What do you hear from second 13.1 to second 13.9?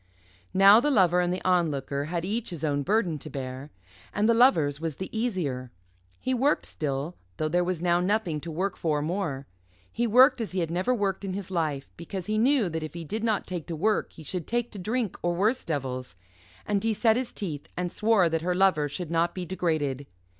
not take to